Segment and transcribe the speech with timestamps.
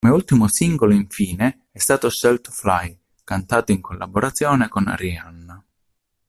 [0.03, 5.63] Come ultimo singolo, infine, è stato scelto "Fly", cantato in collaborazione con Rihanna.